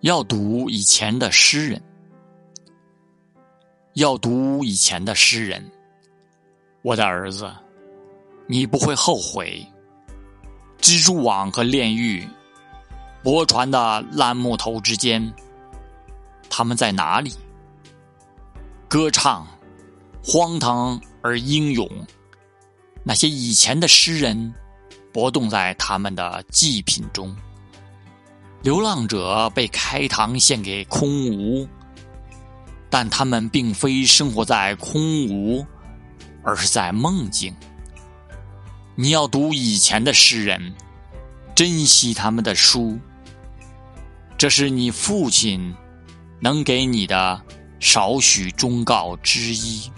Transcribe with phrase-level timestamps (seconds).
[0.00, 1.82] 要读以前的诗人，
[3.92, 5.70] 要读以前的诗人。
[6.80, 7.52] 我的儿子，
[8.46, 9.62] 你不会后悔。
[10.80, 12.26] 蜘蛛网和炼狱，
[13.22, 15.30] 泊船的烂木头之间，
[16.48, 17.34] 他们在哪里？
[18.88, 19.46] 歌唱，
[20.24, 21.86] 荒唐而英勇。
[23.04, 24.54] 那些以前的诗人，
[25.12, 27.36] 搏动在他们的祭品中。
[28.62, 31.66] 流浪者被开膛献给空无，
[32.90, 35.64] 但他们并非生活在空无，
[36.42, 37.54] 而是在梦境。
[38.96, 40.74] 你要读以前的诗人，
[41.54, 42.98] 珍惜他们的书，
[44.36, 45.74] 这是你父亲
[46.38, 47.40] 能给你的
[47.78, 49.90] 少许忠告之一。